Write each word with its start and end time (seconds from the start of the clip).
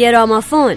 گرامافون 0.00 0.76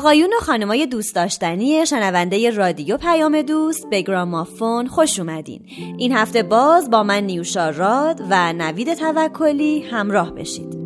آقایون 0.00 0.30
و 0.40 0.44
خانمای 0.44 0.86
دوست 0.86 1.14
داشتنی 1.14 1.86
شنونده 1.86 2.50
رادیو 2.50 2.96
پیام 2.96 3.42
دوست 3.42 3.90
به 3.90 4.02
گرامافون 4.02 4.86
خوش 4.86 5.18
اومدین. 5.18 5.60
این 5.98 6.12
هفته 6.12 6.42
باز 6.42 6.90
با 6.90 7.02
من 7.02 7.24
نیوشا 7.24 7.70
راد 7.70 8.20
و 8.30 8.52
نوید 8.52 8.94
توکلی 8.94 9.80
همراه 9.80 10.34
بشید. 10.34 10.79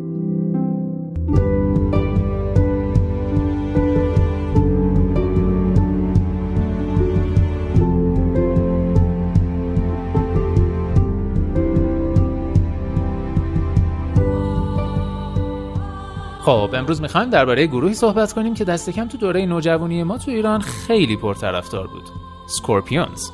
خب 16.45 16.69
امروز 16.73 17.01
می‌خوایم 17.01 17.29
درباره 17.29 17.67
گروهی 17.67 17.93
صحبت 17.93 18.33
کنیم 18.33 18.53
که 18.53 18.63
دست 18.65 18.89
کم 18.89 19.07
تو 19.07 19.17
دوره 19.17 19.45
نوجوانی 19.45 20.03
ما 20.03 20.17
تو 20.17 20.31
ایران 20.31 20.61
خیلی 20.61 21.17
پرطرفدار 21.17 21.87
بود. 21.87 22.09
سکورپیونز 22.45 23.31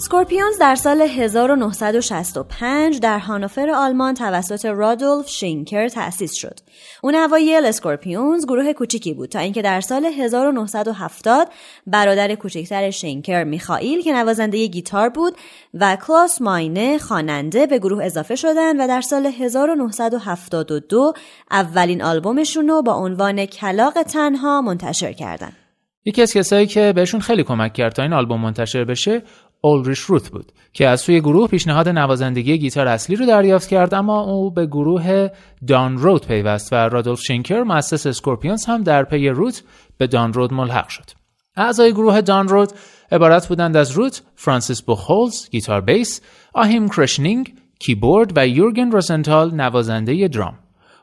سکورپیونز 0.00 0.58
در 0.58 0.74
سال 0.74 1.00
1965 1.00 3.00
در 3.00 3.18
هانوفر 3.18 3.70
آلمان 3.70 4.14
توسط 4.14 4.64
رودولف 4.64 5.28
شینکر 5.28 5.88
تأسیس 5.88 6.34
شد. 6.34 6.60
اون 7.02 7.14
اوایل 7.14 7.66
اسکورپیونز 7.66 8.46
گروه 8.46 8.72
کوچیکی 8.72 9.14
بود 9.14 9.28
تا 9.28 9.38
اینکه 9.38 9.62
در 9.62 9.80
سال 9.80 10.04
1970 10.04 11.48
برادر 11.86 12.34
کوچکتر 12.34 12.90
شینکر 12.90 13.44
میخائیل 13.44 14.02
که 14.02 14.12
نوازنده 14.12 14.66
گیتار 14.66 15.08
بود 15.08 15.36
و 15.74 15.96
کلاوس 16.06 16.42
ماینه 16.42 16.98
خواننده 16.98 17.66
به 17.66 17.78
گروه 17.78 18.04
اضافه 18.04 18.34
شدند 18.34 18.80
و 18.80 18.88
در 18.88 19.00
سال 19.00 19.26
1972 19.26 21.12
اولین 21.50 22.02
آلبومشون 22.02 22.68
رو 22.68 22.82
با 22.82 22.92
عنوان 22.92 23.46
کلاغ 23.46 24.02
تنها 24.02 24.60
منتشر 24.60 25.12
کردند. 25.12 25.56
یکی 26.04 26.22
از 26.22 26.32
کسایی 26.32 26.66
که 26.66 26.92
بهشون 26.92 27.20
خیلی 27.20 27.44
کمک 27.44 27.72
کرد 27.72 27.92
تا 27.92 28.02
این 28.02 28.12
آلبوم 28.12 28.40
منتشر 28.40 28.84
بشه 28.84 29.22
اولریش 29.60 29.98
روت 29.98 30.28
بود 30.28 30.52
که 30.72 30.88
از 30.88 31.00
سوی 31.00 31.20
گروه 31.20 31.48
پیشنهاد 31.48 31.88
نوازندگی 31.88 32.58
گیتار 32.58 32.88
اصلی 32.88 33.16
رو 33.16 33.26
دریافت 33.26 33.68
کرد 33.68 33.94
اما 33.94 34.20
او 34.20 34.50
به 34.50 34.66
گروه 34.66 35.28
دان 35.66 35.98
رود 35.98 36.26
پیوست 36.26 36.72
و 36.72 36.76
رودولف 36.76 37.20
شینکر 37.20 37.62
مؤسس 37.62 38.06
اسکورپیونز 38.06 38.64
هم 38.64 38.82
در 38.82 39.04
پی 39.04 39.28
روت 39.28 39.62
به 39.98 40.06
دان 40.06 40.32
رود 40.32 40.52
ملحق 40.52 40.88
شد. 40.88 41.10
اعضای 41.56 41.92
گروه 41.92 42.20
دان 42.20 42.48
رود 42.48 42.72
عبارت 43.12 43.48
بودند 43.48 43.76
از 43.76 43.90
روت 43.90 44.22
فرانسیس 44.36 44.82
بوخولز 44.82 45.50
گیتار 45.50 45.80
بیس 45.80 46.20
آهیم 46.54 46.88
کرشنینگ 46.88 47.54
کیبورد 47.78 48.32
و 48.36 48.48
یورگن 48.48 48.90
روزنتال 48.90 49.54
نوازنده 49.54 50.28
درام. 50.28 50.58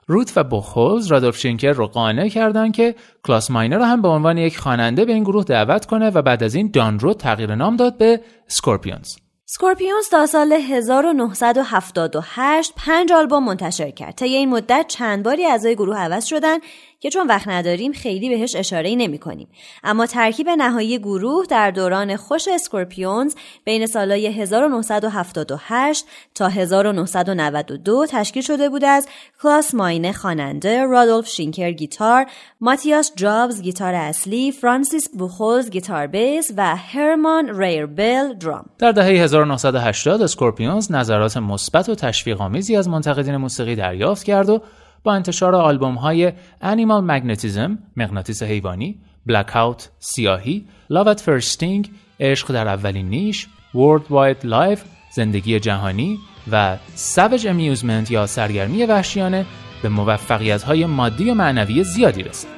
روت 0.08 0.34
و 0.36 0.44
بوخولز 0.44 1.08
رودولف 1.08 1.38
شینکر 1.38 1.72
رو 1.72 1.88
قانع 1.88 2.28
کردند 2.28 2.74
که 2.74 2.96
کلاوس 3.24 3.52
ماینه 3.52 3.78
رو 3.78 3.84
هم 3.84 4.02
به 4.02 4.08
عنوان 4.08 4.38
یک 4.38 4.58
خواننده 4.58 5.06
به 5.06 5.14
این 5.14 5.24
گروه 5.24 5.44
دعوت 5.44 5.86
کنه 5.86 6.10
و 6.10 6.22
بعد 6.22 6.44
از 6.44 6.56
این 6.56 6.72
دان 6.74 7.00
رو 7.00 7.14
تغییر 7.14 7.56
نام 7.56 7.76
داد 7.76 7.98
به 7.98 8.22
سکورپیونز. 8.48 9.16
سکورپیونز 9.46 10.10
تا 10.10 10.26
سال 10.26 10.52
1978 10.52 12.74
پنج 12.78 13.12
آلبوم 13.12 13.46
منتشر 13.46 13.92
کرد. 13.92 14.16
طی 14.16 14.26
این 14.26 14.50
مدت 14.50 14.86
چند 14.88 15.24
باری 15.24 15.46
اعضای 15.46 15.76
گروه 15.76 15.98
عوض 15.98 16.26
شدن 16.26 16.58
که 17.06 17.12
چون 17.12 17.28
وقت 17.28 17.48
نداریم 17.48 17.92
خیلی 17.92 18.30
بهش 18.30 18.56
اشاره 18.56 18.96
نمی 18.96 19.18
کنیم. 19.18 19.48
اما 19.84 20.06
ترکیب 20.06 20.50
نهایی 20.50 21.00
گروه 21.00 21.46
در 21.46 21.72
دوران 21.72 22.16
خوش 22.16 22.48
اسکورپیونز 22.48 23.36
بین 23.66 23.86
سالهای 23.86 24.28
1978 24.28 26.06
تا 26.36 26.48
1992 26.48 28.06
تشکیل 28.10 28.44
شده 28.44 28.70
بود 28.70 28.84
از 28.84 29.08
کلاوس 29.42 29.76
ماینه 29.76 30.12
خواننده، 30.12 30.84
رودولف 30.84 31.28
شینکر 31.28 31.72
گیتار، 31.72 32.26
ماتیاس 32.62 33.12
جابز 33.16 33.62
گیتار 33.62 33.94
اصلی، 33.94 34.52
فرانسیس 34.52 35.10
بوخولز 35.18 35.70
گیتار 35.70 36.08
بیس 36.08 36.52
و 36.58 36.76
هرمان 36.76 37.62
ریربل 37.62 38.34
درام. 38.34 38.66
در 38.80 38.92
دهه 38.92 39.06
1980 39.06 40.22
اسکورپیونز 40.22 40.92
نظرات 40.92 41.38
مثبت 41.38 41.90
و 41.90 41.96
تشویق 41.96 42.42
آمیزی 42.42 42.76
از 42.76 42.90
منتقدین 42.90 43.38
موسیقی 43.38 43.76
دریافت 43.76 44.24
کرد 44.24 44.50
و 44.50 44.62
با 45.06 45.14
انتشار 45.14 45.56
آلبوم 45.56 45.96
های 45.96 46.34
Animal 46.62 47.10
Magnetism 47.10 47.72
مغناطیس 47.98 48.44
حیوانی، 48.44 49.00
Blackout 49.30 49.84
سیاهی، 50.00 50.66
Love 50.92 51.08
at 51.08 51.20
First 51.20 51.58
Sting 51.58 51.90
عشق 52.20 52.54
در 52.54 52.68
اولین 52.68 53.10
نیش، 53.10 53.48
World 53.74 54.12
Wide 54.12 54.46
Life 54.46 54.80
زندگی 55.16 55.60
جهانی 55.60 56.20
و 56.52 56.78
Savage 57.16 57.44
Amusement 57.44 58.12
یا 58.12 58.26
سرگرمی 58.26 58.86
وحشیانه 58.86 59.46
به 59.82 59.90
موفقیت 59.90 60.64
های 60.64 60.86
مادی 60.86 61.30
و 61.30 61.34
معنوی 61.34 61.84
زیادی 61.84 62.24
رسید. 62.24 62.56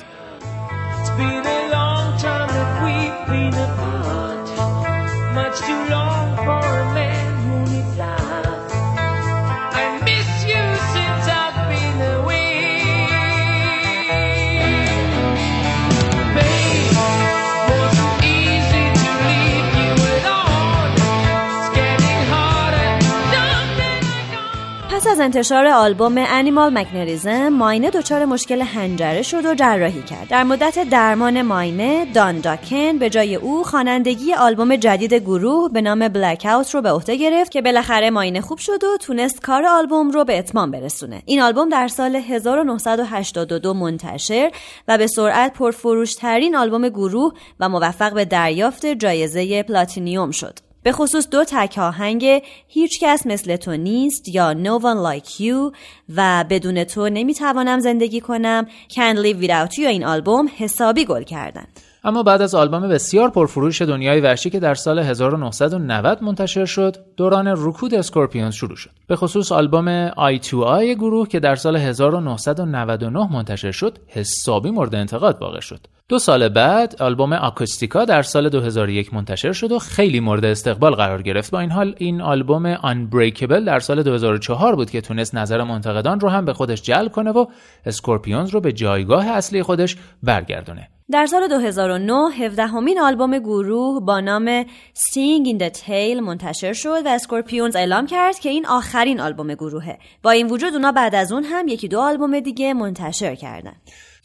از 25.17 25.21
انتشار 25.21 25.67
آلبوم 25.67 26.15
انیمال 26.17 26.77
مکنریزم 26.77 27.49
ماینه 27.49 27.89
دچار 27.89 28.25
مشکل 28.25 28.61
هنجره 28.61 29.21
شد 29.21 29.45
و 29.45 29.55
جراحی 29.55 30.01
کرد. 30.01 30.27
در 30.27 30.43
مدت 30.43 30.89
درمان 30.89 31.41
ماینه 31.41 32.05
دان 32.13 32.39
داکن 32.39 32.97
به 32.97 33.09
جای 33.09 33.35
او 33.35 33.63
خوانندگی 33.63 34.33
آلبوم 34.33 34.75
جدید 34.75 35.13
گروه 35.13 35.71
به 35.71 35.81
نام 35.81 36.07
بلک 36.07 36.45
اوت 36.45 36.75
رو 36.75 36.81
به 36.81 36.91
عهده 36.91 37.15
گرفت 37.15 37.51
که 37.51 37.61
بالاخره 37.61 38.09
ماینه 38.09 38.41
خوب 38.41 38.57
شد 38.57 38.83
و 38.83 38.97
تونست 38.97 39.41
کار 39.41 39.65
آلبوم 39.65 40.11
رو 40.11 40.25
به 40.25 40.39
اتمام 40.39 40.71
برسونه. 40.71 41.21
این 41.25 41.41
آلبوم 41.41 41.69
در 41.69 41.87
سال 41.87 42.15
1982 42.15 43.73
منتشر 43.73 44.51
و 44.87 44.97
به 44.97 45.07
سرعت 45.07 45.53
پرفروشترین 45.53 46.55
آلبوم 46.55 46.89
گروه 46.89 47.33
و 47.59 47.69
موفق 47.69 48.13
به 48.13 48.25
دریافت 48.25 48.85
جایزه 48.85 49.63
پلاتینیوم 49.63 50.31
شد. 50.31 50.66
به 50.83 50.91
خصوص 50.91 51.27
دو 51.31 51.43
تک 51.43 51.77
آهنگ 51.77 52.41
هیچ 52.67 52.99
کس 52.99 53.25
مثل 53.25 53.55
تو 53.55 53.77
نیست 53.77 54.35
یا 54.35 54.53
No 54.53 54.81
One 54.81 55.21
Like 55.21 55.29
You 55.29 55.75
و 56.15 56.45
بدون 56.49 56.83
تو 56.83 57.09
نمی‌توانم 57.09 57.79
زندگی 57.79 58.21
کنم. 58.21 58.67
Can't 58.89 59.17
Live 59.17 59.43
Without 59.43 59.73
You 59.73 59.79
این 59.79 60.05
آلبوم 60.05 60.49
حسابی 60.57 61.05
گل 61.05 61.23
کردند. 61.23 61.79
اما 62.03 62.23
بعد 62.23 62.41
از 62.41 62.55
آلبوم 62.55 62.89
بسیار 62.89 63.29
پرفروش 63.29 63.81
دنیای 63.81 64.21
وحشی 64.21 64.49
که 64.49 64.59
در 64.59 64.75
سال 64.75 64.99
1990 64.99 66.23
منتشر 66.23 66.65
شد 66.65 66.95
دوران 67.17 67.47
رکود 67.57 67.93
اسکورپیونز 67.93 68.53
شروع 68.53 68.75
شد. 68.75 68.89
به 69.07 69.15
خصوص 69.15 69.51
آلبوم 69.51 69.87
Eye 70.17 70.39
to 70.39 70.63
Eye 70.63 70.95
گروه 70.95 71.27
که 71.27 71.39
در 71.39 71.55
سال 71.55 71.75
1999 71.75 73.33
منتشر 73.33 73.71
شد 73.71 73.97
حسابی 74.07 74.71
مورد 74.71 74.95
انتقاد 74.95 75.37
واقع 75.41 75.59
شد. 75.59 75.79
دو 76.09 76.19
سال 76.19 76.49
بعد 76.49 77.01
آلبوم 77.01 77.33
Acoustica 77.33 78.05
در 78.05 78.21
سال 78.21 78.49
2001 78.49 79.13
منتشر 79.13 79.51
شد 79.51 79.71
و 79.71 79.79
خیلی 79.79 80.19
مورد 80.19 80.45
استقبال 80.45 80.95
قرار 80.95 81.21
گرفت. 81.21 81.51
با 81.51 81.59
این 81.59 81.71
حال 81.71 81.95
این 81.97 82.21
آلبوم 82.21 82.65
Unbreakable 82.65 83.65
در 83.65 83.79
سال 83.79 84.03
2004 84.03 84.75
بود 84.75 84.89
که 84.89 85.01
تونست 85.01 85.35
نظر 85.35 85.63
منتقدان 85.63 86.19
رو 86.19 86.29
هم 86.29 86.45
به 86.45 86.53
خودش 86.53 86.81
جلب 86.81 87.11
کنه 87.11 87.31
و 87.31 87.45
اسکورپیونز 87.85 88.49
رو 88.49 88.59
به 88.59 88.71
جایگاه 88.71 89.27
اصلی 89.27 89.63
خودش 89.63 89.95
برگردونه. 90.23 90.89
در 91.11 91.25
سال 91.25 91.47
2009 91.47 92.13
17 92.13 92.67
همین 92.67 92.99
آلبوم 92.99 93.39
گروه 93.39 94.05
با 94.05 94.19
نام 94.19 94.63
Sting 94.63 95.47
in 95.47 95.61
the 95.61 95.69
Tail 95.69 96.21
منتشر 96.21 96.73
شد 96.73 97.01
و 97.05 97.07
اسکورپیونز 97.07 97.75
اعلام 97.75 98.07
کرد 98.07 98.39
که 98.39 98.49
این 98.49 98.65
آخرین 98.65 99.19
آلبوم 99.19 99.53
گروهه. 99.53 99.97
با 100.23 100.31
این 100.31 100.47
وجود 100.47 100.73
اونا 100.73 100.91
بعد 100.91 101.15
از 101.15 101.31
اون 101.31 101.43
هم 101.43 101.67
یکی 101.67 101.87
دو 101.87 101.99
آلبوم 101.99 102.39
دیگه 102.39 102.73
منتشر 102.73 103.35
کردن. 103.35 103.75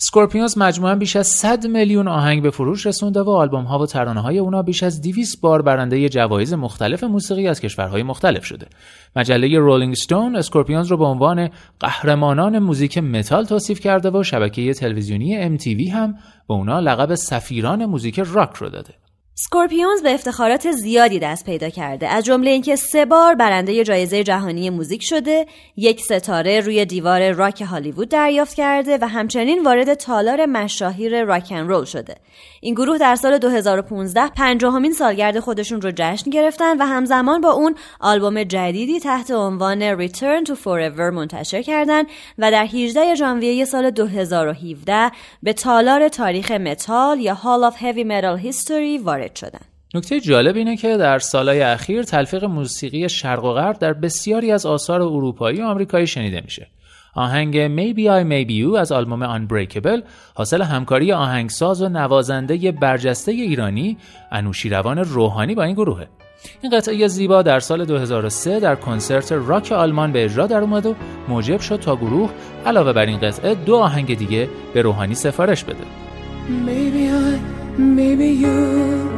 سکورپیونز 0.05 0.59
مجموعا 0.59 0.95
بیش 0.95 1.17
از 1.17 1.27
100 1.27 1.67
میلیون 1.67 2.09
آهنگ 2.09 2.43
به 2.43 2.51
فروش 2.51 2.87
رسونده 2.87 3.21
و 3.21 3.31
آلبوم 3.31 3.65
ها 3.65 3.79
و 3.79 3.87
ترانه 3.87 4.21
های 4.21 4.39
اونا 4.39 4.63
بیش 4.63 4.83
از 4.83 5.03
200 5.03 5.41
بار 5.41 5.63
برنده 5.63 6.09
جوایز 6.09 6.55
مختلف 6.55 7.05
موسیقی 7.05 7.49
از 7.49 7.61
کشورهای 7.61 8.03
مختلف 8.03 8.45
شده. 8.45 8.67
مجله 9.17 9.59
رولینگ 9.59 9.95
ستون 9.95 10.37
اسکورپیونز 10.37 10.87
رو 10.87 10.97
به 10.97 11.05
عنوان 11.05 11.51
قهرمانان 11.81 12.59
موزیک 12.59 12.99
متال 12.99 13.45
توصیف 13.45 13.81
کرده 13.81 14.11
و 14.11 14.23
شبکه 14.23 14.75
تلویزیونی 14.75 15.59
MTV 15.59 15.91
هم 15.91 16.13
به 16.49 16.55
اونا 16.55 16.81
لقب 16.81 17.15
سفیران 17.15 17.87
موزیک 17.87 18.19
راک 18.19 18.55
رو 18.55 18.69
داده. 18.69 18.95
سکورپیونز 19.35 20.03
به 20.03 20.15
افتخارات 20.15 20.73
زیادی 20.73 21.19
دست 21.19 21.45
پیدا 21.45 21.69
کرده. 21.69 22.09
از 22.09 22.25
جمله 22.25 22.51
اینکه 22.51 22.77
سه 22.77 23.05
بار 23.05 23.35
برنده 23.35 23.85
جایزه 23.85 24.25
جهانی 24.25 24.71
موزیک 24.71 25.03
شده 25.03 25.47
یک 25.77 26.01
ستاره 26.01 26.61
روی 26.61 26.85
دیوار 26.85 27.33
راک 27.33 27.63
هالیوود 27.63 28.09
دریافت 28.09 28.55
کرده 28.55 28.99
و 29.01 29.09
همچنین 29.09 29.63
وارد 29.63 29.95
تالار 29.95 30.47
مشاهیر 30.47 31.25
راکن 31.25 31.69
رول 31.69 31.85
شده. 31.85 32.15
این 32.61 32.75
گروه 32.75 32.99
در 32.99 33.17
سال 33.17 33.39
2015 33.39 34.29
پنجاهمین 34.29 34.93
سالگرد 34.93 35.41
خودشون 35.41 35.81
رو 35.81 35.93
جشن 35.97 36.31
گرفتن 36.31 36.79
و 36.79 36.87
همزمان 36.87 37.41
با 37.41 37.51
اون 37.51 37.75
آلبوم 38.01 38.45
جدیدی 38.45 39.01
تحت 39.01 39.31
عنوان 39.31 40.09
Return 40.09 40.45
to 40.47 40.53
Forever 40.53 41.13
منتشر 41.13 41.63
کردند 41.63 42.07
و 42.39 42.51
در 42.51 42.65
18 42.65 43.15
ژانویه 43.15 43.65
سال 43.65 43.91
2017 43.91 45.11
به 45.43 45.53
تالار 45.53 46.09
تاریخ 46.09 46.51
متال 46.51 47.21
یا 47.21 47.35
Hall 47.35 47.73
of 47.73 47.77
Heavy 47.77 48.05
Metal 48.05 48.45
History 48.47 49.05
وارد 49.05 49.22
شدند. 49.37 49.65
نکته 49.95 50.21
جالب 50.21 50.57
اینه 50.57 50.77
که 50.77 50.97
در 50.97 51.19
سالهای 51.19 51.63
اخیر 51.63 52.03
تلفیق 52.03 52.45
موسیقی 52.45 53.09
شرق 53.09 53.45
و 53.45 53.53
غرب 53.53 53.79
در 53.79 53.93
بسیاری 53.93 54.53
از 54.53 54.67
آثار 54.67 55.03
اروپایی 55.03 55.63
و 55.63 55.65
آمریکایی 55.65 56.07
شنیده 56.07 56.41
میشه. 56.41 56.67
آهنگ 57.15 57.69
Maybe 57.69 58.01
I 58.01 58.25
Maybe 58.25 58.53
You 58.53 58.77
از 58.79 58.93
آلبوم 58.93 59.47
Unbreakable 59.47 60.03
حاصل 60.35 60.63
همکاری 60.63 61.13
آهنگساز 61.13 61.83
و 61.83 61.89
نوازنده 61.89 62.73
برجسته 62.73 63.33
ایرانی 63.33 63.97
انوشیروان 64.31 64.99
روحانی 64.99 65.55
با 65.55 65.63
این 65.63 65.75
گروهه. 65.75 66.09
این 66.63 66.77
قطعه 66.77 67.09
زیبا 67.09 67.43
در 67.43 67.61
سال 67.61 67.85
2003 67.85 68.61
در 68.61 68.75
کنسرت 68.75 69.33
راک 69.33 69.73
آلمان 69.73 70.13
به 70.13 70.25
اجرا 70.25 70.47
در 70.47 70.61
اومد 70.61 70.87
و 70.87 70.95
موجب 71.29 71.61
شد 71.61 71.77
تا 71.77 71.97
گروه 71.97 72.31
علاوه 72.67 72.93
بر 72.93 73.07
این 73.07 73.19
قطعه 73.21 73.55
دو 73.55 73.77
آهنگ 73.77 74.19
دیگه 74.19 74.49
به 74.75 74.83
روحانی 74.83 75.15
سفارش 75.15 75.65
بده. 75.65 75.85
Maybe 76.67 77.09
I, 77.09 77.62
maybe 77.79 78.29
you 78.29 79.09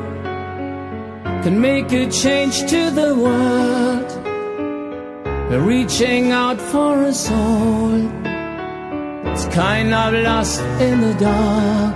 can 1.42 1.60
make 1.60 1.92
a 1.92 2.10
change 2.10 2.60
to 2.70 2.90
the 2.90 3.14
world. 3.14 4.10
reaching 5.50 6.32
out 6.32 6.60
for 6.60 7.02
a 7.04 7.12
soul. 7.12 7.94
It's 9.30 9.46
kind 9.46 9.92
of 9.92 10.14
lost 10.14 10.60
in 10.80 11.00
the 11.00 11.14
dark. 11.14 11.94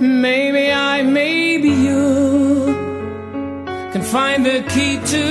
Maybe 0.00 0.72
I, 0.72 1.02
maybe 1.02 1.68
you 1.68 2.74
can 3.92 4.02
find 4.02 4.44
the 4.44 4.62
key 4.72 4.96
to 5.14 5.26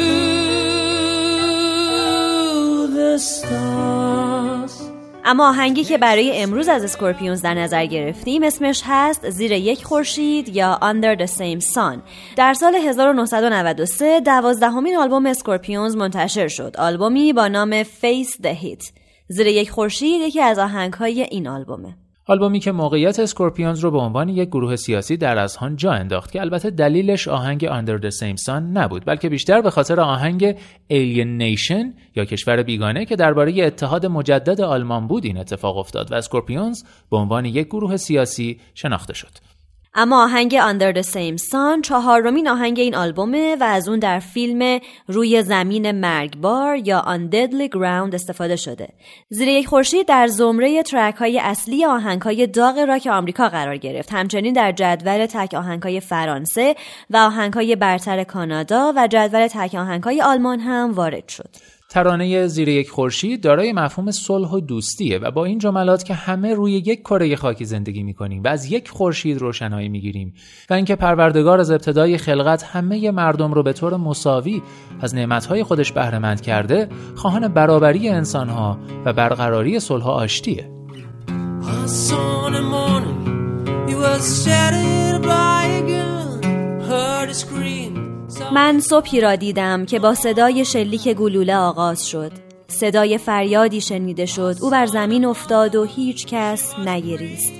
the 2.88 3.20
stars. 3.20 4.45
اما 5.27 5.50
آهنگی 5.50 5.83
که 5.83 5.98
برای 5.98 6.42
امروز 6.42 6.68
از 6.68 6.83
اسکورپیونز 6.83 7.42
در 7.42 7.54
نظر 7.54 7.86
گرفتیم 7.86 8.44
اسمش 8.44 8.81
هست 8.86 9.30
زیر 9.30 9.51
یک 9.51 9.83
خورشید 9.83 10.56
یا 10.56 10.80
Under 10.81 11.19
the 11.19 11.27
Same 11.27 11.74
Sun. 11.75 12.00
در 12.36 12.54
سال 12.54 12.75
1993 12.75 14.19
دوازدهمین 14.19 14.98
آلبوم 14.98 15.25
اسکورپیونز 15.25 15.95
منتشر 15.95 16.48
شد. 16.48 16.75
آلبومی 16.77 17.33
با 17.33 17.48
نام 17.48 17.83
Face 17.83 18.42
the 18.44 18.63
Heat 18.64 18.92
زیر 19.27 19.48
یک 19.48 19.69
خورشید 19.69 20.22
یکی 20.22 20.42
از 20.42 20.60
آهنگهای 20.60 21.22
این 21.22 21.48
آلبومه. 21.48 22.05
آلبومی 22.27 22.60
که 22.60 22.72
موقعیت 22.72 23.19
اسکورپیونز 23.19 23.80
رو 23.80 23.92
به 23.92 23.98
عنوان 23.98 24.30
یک 24.30 24.50
گروه 24.50 24.75
سیاسی 24.75 25.18
در 25.18 25.38
اذهان 25.38 25.75
جا 25.75 25.92
انداخت 25.92 26.31
که 26.31 26.42
البته 26.42 26.69
دلیلش 26.69 27.27
آهنگ 27.27 27.68
Under 27.68 28.01
the 28.01 28.10
Same 28.19 28.45
Sun 28.48 28.62
نبود 28.74 29.06
بلکه 29.06 29.30
بیشتر 29.30 29.62
به 29.62 29.69
خاطر 29.69 30.00
آهنگ 30.00 30.56
Alien 30.92 31.42
Nation 31.42 31.86
یا 32.16 32.25
کشور 32.25 32.63
بیگانه 32.63 33.06
که 33.06 33.16
درباره 33.16 33.66
اتحاد 33.66 34.06
مجدد 34.06 34.62
آلمان 34.62 35.07
بود 35.07 35.25
این 35.25 35.38
اتفاق 35.38 35.77
افتاد 35.77 36.12
و 36.12 36.16
اسکورپیونز 36.16 36.83
به 37.12 37.18
عنوان 37.18 37.45
یک 37.45 37.68
گروه 37.68 37.98
سیاسی 37.98 38.60
شناخته 38.74 39.13
شد. 39.13 39.55
اما 39.98 40.24
آهنگ 40.24 40.60
Under 40.60 40.94
the 40.94 41.04
Same 41.04 41.38
Sun 41.38 41.82
چهارمین 41.84 42.48
آهنگ 42.48 42.80
این 42.80 42.96
آلبومه 42.96 43.56
و 43.60 43.64
از 43.64 43.88
اون 43.90 44.00
در 44.00 44.20
فیلم 44.20 44.80
روی 45.08 45.44
زمین 45.44 45.92
مرگبار 45.92 46.76
یا 46.76 47.06
On 47.08 47.34
Deadly 47.34 47.70
Ground 47.76 48.14
استفاده 48.14 48.56
شده. 48.56 48.88
زیر 49.30 49.48
یک 49.48 49.68
خورشید 49.68 50.08
در 50.08 50.28
زمره 50.28 50.84
ترک 50.84 51.16
های 51.16 51.40
اصلی 51.40 51.86
آهنگ 51.86 52.22
های 52.22 52.48
داغ 52.48 52.78
راک 52.78 53.08
آمریکا 53.12 53.50
قرار 53.50 53.78
گرفت. 53.78 54.14
همچنین 54.14 54.54
در 54.54 54.72
جدول 54.72 55.26
تک 55.26 55.54
آهنگ 55.54 55.84
های 55.84 56.00
فرانسه 56.00 56.76
و 57.10 57.18
آهنگ 57.18 57.54
های 57.54 57.76
برتر 57.76 58.24
کانادا 58.24 58.94
و 58.96 59.08
جدول 59.08 59.48
تک 59.48 59.76
آهنگ 59.76 60.04
های 60.04 60.22
آلمان 60.22 60.60
هم 60.60 60.92
وارد 60.92 61.30
شد. 61.30 61.75
ترانه 61.96 62.48
زیر 62.48 62.68
یک 62.68 62.90
خورشید 62.90 63.42
دارای 63.42 63.74
مفهوم 63.74 64.12
صلح 64.12 64.50
و 64.50 64.60
دوستیه 64.60 65.18
و 65.18 65.32
با 65.32 65.46
این 65.46 65.60
جملات 65.60 66.04
که 66.04 66.14
همه 66.14 66.54
روی 66.54 66.72
یک 66.72 67.02
کره 67.02 67.36
خاکی 67.36 67.66
زندگی 67.66 68.04
می‌کنیم 68.04 68.44
و 68.44 68.48
از 68.48 68.72
یک 68.72 68.90
خورشید 68.90 69.38
روشنایی 69.38 69.90
می‌گیریم 69.90 70.34
و 70.70 70.74
اینکه 70.74 70.96
پروردگار 70.96 71.60
از 71.60 71.72
ابتدای 71.72 72.18
خلقت 72.18 72.64
همه 72.64 73.12
مردم 73.12 73.54
رو 73.54 73.64
به 73.64 73.74
طور 73.74 73.98
مساوی 73.98 74.62
از 75.02 75.16
نعمتهای 75.16 75.64
خودش 75.64 75.92
بهرهمند 75.92 76.42
کرده 76.42 76.90
خواهان 77.16 77.48
برابری 77.48 78.10
انسانها 78.10 78.80
و 79.06 79.14
برقراری 79.14 79.80
صلح 79.80 80.06
و 80.06 80.10
آشتیه. 80.10 80.70
من 88.52 88.80
صبحی 88.80 89.22
را 89.22 89.36
دیدم 89.36 89.86
که 89.86 90.00
با 90.00 90.14
صدای 90.14 90.66
شلیک 90.66 91.10
گلوله 91.10 91.56
آغاز 91.56 92.08
شد. 92.08 92.32
صدای 92.68 93.18
فریادی 93.18 93.82
شنیده 93.82 94.26
شد. 94.26 94.56
او 94.62 94.70
بر 94.70 94.86
زمین 94.86 95.26
افتاد 95.26 95.76
و 95.76 95.84
هیچ 95.84 96.26
کس 96.26 96.80
نگریست. 96.80 97.54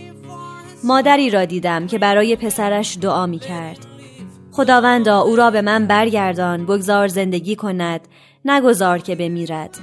مادری 0.84 1.30
را 1.30 1.46
دیدم 1.46 1.88
که 1.88 1.98
برای 1.98 2.36
پسرش 2.36 2.98
دعا 3.02 3.26
می 3.26 3.40
کرد. 3.40 3.86
خداوندا 4.52 5.22
او 5.22 5.36
را 5.36 5.52
به 5.52 5.62
من 5.62 5.88
برگردان. 5.88 6.66
بگذار 6.66 7.08
زندگی 7.08 7.56
کند. 7.56 8.02
نگذار 8.46 9.00
که 9.00 9.16
بمیرد. 9.16 9.78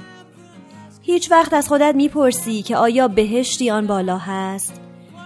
هیچ 1.01 1.31
وقت 1.31 1.53
از 1.53 1.67
خودت 1.67 1.95
می‌پرسی 1.95 2.61
که 2.61 2.77
آیا 2.77 3.07
بهشتی 3.07 3.69
آن 3.69 3.87
بالا 3.87 4.17
هست؟ 4.17 4.81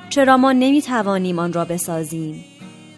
چرا 0.09 0.37
ما 0.37 0.51
نمی‌توانیم 0.51 1.39
آن 1.39 1.53
را 1.53 1.65
بسازیم؟ 1.65 2.45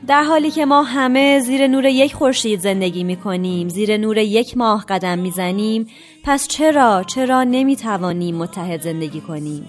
در 0.07 0.23
حالی 0.23 0.51
که 0.51 0.65
ما 0.65 0.83
همه 0.83 1.39
زیر 1.39 1.67
نور 1.67 1.85
یک 1.85 2.13
خورشید 2.13 2.59
زندگی 2.59 3.03
می 3.03 3.15
کنیم 3.15 3.69
زیر 3.69 3.97
نور 3.97 4.17
یک 4.17 4.57
ماه 4.57 4.85
قدم 4.89 5.19
می 5.19 5.31
زنیم 5.31 5.87
پس 6.23 6.47
چرا 6.47 7.03
چرا 7.03 7.43
نمی 7.43 7.75
توانیم 7.75 8.35
متحد 8.35 8.81
زندگی 8.81 9.21
کنیم؟ 9.21 9.67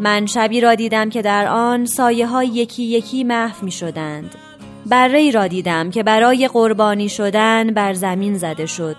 من 0.00 0.26
شبی 0.26 0.60
را 0.60 0.74
دیدم 0.74 1.10
که 1.10 1.22
در 1.22 1.46
آن 1.46 1.84
سایه 1.84 2.26
های 2.26 2.46
یکی 2.46 2.82
یکی 2.82 3.24
محو 3.24 3.64
می 3.64 3.70
شدند 3.70 4.34
بره 4.86 5.30
را 5.30 5.46
دیدم 5.46 5.90
که 5.90 6.02
برای 6.02 6.48
قربانی 6.48 7.08
شدن 7.08 7.70
بر 7.70 7.92
زمین 7.92 8.38
زده 8.38 8.66
شد. 8.66 8.96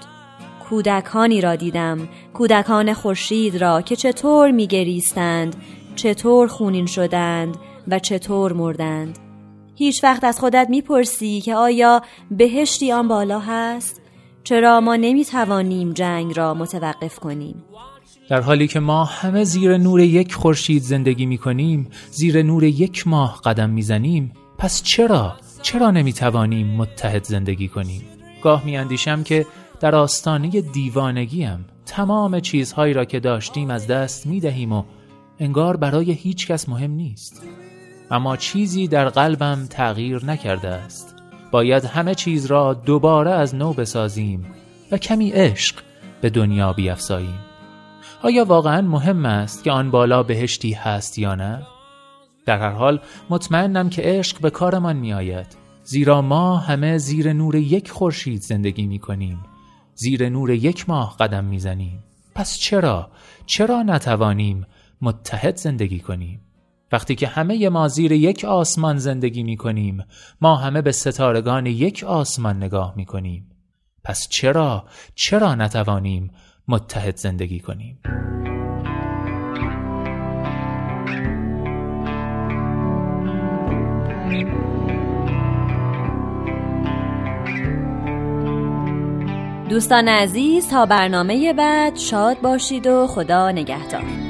کودکانی 0.69 1.41
را 1.41 1.55
دیدم 1.55 2.07
کودکان 2.33 2.93
خورشید 2.93 3.62
را 3.62 3.81
که 3.81 3.95
چطور 3.95 4.51
می 4.51 4.67
گریستند 4.67 5.55
چطور 5.95 6.47
خونین 6.47 6.86
شدند 6.86 7.57
و 7.88 8.00
چطور 8.00 8.53
مردند. 8.53 9.22
هیچ 9.83 10.03
وقت 10.03 10.23
از 10.23 10.39
خودت 10.39 10.67
می‌پرسی 10.69 11.41
که 11.41 11.55
آیا 11.55 12.01
بهشتی 12.31 12.91
آن 12.91 13.07
بالا 13.07 13.39
هست؟ 13.39 14.01
چرا 14.43 14.81
ما 14.81 14.95
نمی‌توانیم 14.95 15.93
جنگ 15.93 16.37
را 16.37 16.53
متوقف 16.53 17.19
کنیم؟ 17.19 17.63
در 18.29 18.41
حالی 18.41 18.67
که 18.67 18.79
ما 18.79 19.03
همه 19.03 19.43
زیر 19.43 19.77
نور 19.77 19.99
یک 19.99 20.33
خورشید 20.33 20.81
زندگی 20.81 21.25
می 21.25 21.37
کنیم 21.37 21.89
زیر 22.11 22.43
نور 22.43 22.63
یک 22.63 23.07
ماه 23.07 23.41
قدم 23.45 23.69
می‌زنیم 23.69 24.33
پس 24.57 24.83
چرا 24.83 25.33
چرا 25.61 25.91
نمی‌توانیم 25.91 26.67
متحد 26.67 27.23
زندگی 27.23 27.67
کنیم 27.67 28.01
گاه 28.43 28.65
میاندیشم 28.65 29.23
که 29.23 29.45
در 29.79 29.95
آستانه 29.95 30.49
دیوانگیم 30.61 31.65
تمام 31.85 32.39
چیزهایی 32.39 32.93
را 32.93 33.05
که 33.05 33.19
داشتیم 33.19 33.69
از 33.69 33.87
دست 33.87 34.27
می 34.27 34.39
دهیم 34.39 34.71
و 34.71 34.83
انگار 35.39 35.77
برای 35.77 36.11
هیچ 36.11 36.47
کس 36.47 36.69
مهم 36.69 36.91
نیست 36.91 37.43
اما 38.12 38.38
چیزی 38.38 38.88
در 38.88 39.10
قلبم 39.10 39.67
تغییر 39.69 40.25
نکرده 40.25 40.69
است 40.69 41.15
باید 41.51 41.86
همه 41.86 42.15
چیز 42.15 42.45
را 42.45 42.74
دوباره 42.74 43.31
از 43.31 43.55
نو 43.55 43.74
بسازیم 43.74 44.45
و 44.91 44.98
کمی 44.98 45.29
عشق 45.29 45.75
به 46.22 46.29
دنیا 46.29 46.74
بیافزاییم 46.74 47.39
آیا 48.24 48.45
واقعا 48.45 48.81
مهم 48.81 49.25
است 49.25 49.63
که 49.63 49.72
آن 49.72 49.91
بالا 49.91 50.24
بهشتی 50.24 50.74
هست 50.74 51.19
یا 51.19 51.36
نه؟ 51.36 51.62
در 52.45 52.60
هر 52.60 52.69
حال 52.69 53.00
مطمئنم 53.29 53.89
که 53.89 54.01
عشق 54.01 54.41
به 54.41 54.50
کارمان 54.50 54.95
می 54.95 55.13
آید 55.13 55.48
زیرا 55.83 56.22
ما 56.22 56.57
همه 56.57 56.98
زیر 56.98 57.33
نور 57.33 57.55
یک 57.55 57.91
خورشید 57.91 58.41
زندگی 58.41 58.86
می 58.86 59.00
کنیم 59.00 59.39
زیر 59.95 60.29
نور 60.29 60.51
یک 60.51 60.89
ماه 60.89 61.17
قدم 61.19 61.43
می 61.43 61.60
زنیم 61.60 62.03
پس 62.36 62.57
چرا؟ 62.57 63.12
چرا 63.45 63.83
نتوانیم 63.83 64.65
متحد 65.01 65.55
زندگی 65.55 66.00
کنیم؟ 66.00 66.39
وقتی 66.93 67.15
که 67.15 67.27
همه 67.27 67.69
ما 67.69 67.88
زیر 67.88 68.12
یک 68.12 68.45
آسمان 68.45 68.97
زندگی 68.97 69.43
می 69.43 69.57
کنیم 69.57 70.03
ما 70.41 70.55
همه 70.55 70.81
به 70.81 70.91
ستارگان 70.91 71.65
یک 71.65 72.03
آسمان 72.03 72.63
نگاه 72.63 72.93
می 72.97 73.05
کنیم 73.05 73.51
پس 74.03 74.27
چرا 74.29 74.85
چرا 75.15 75.55
نتوانیم 75.55 76.31
متحد 76.67 77.17
زندگی 77.17 77.59
کنیم؟ 77.59 78.00
دوستان 89.69 90.07
عزیز 90.07 90.69
تا 90.69 90.85
برنامه 90.85 91.53
بعد 91.53 91.95
شاد 91.95 92.41
باشید 92.41 92.88
و 92.88 93.07
خدا 93.07 93.51
نگهدار 93.51 94.22